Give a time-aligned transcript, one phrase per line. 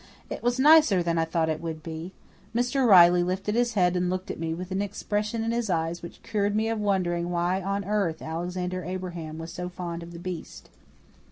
[0.31, 2.11] It was nicer than I thought it would be.
[2.55, 2.87] Mr.
[2.87, 6.23] Riley lifted his head and looked at me with an expression in his eyes which
[6.23, 10.71] cured me of wondering why on earth Alexander Abraham was so fond of the beast.